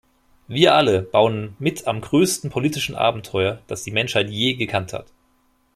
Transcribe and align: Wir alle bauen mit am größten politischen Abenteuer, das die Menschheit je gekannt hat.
Wir 0.47 0.73
alle 0.73 1.03
bauen 1.03 1.55
mit 1.59 1.85
am 1.85 2.01
größten 2.01 2.49
politischen 2.49 2.95
Abenteuer, 2.95 3.61
das 3.67 3.83
die 3.83 3.91
Menschheit 3.91 4.31
je 4.31 4.55
gekannt 4.55 4.93
hat. 4.93 5.05